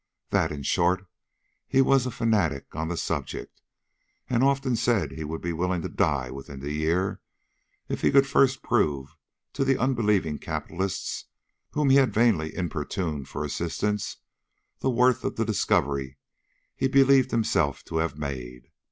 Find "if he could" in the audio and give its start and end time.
7.87-8.25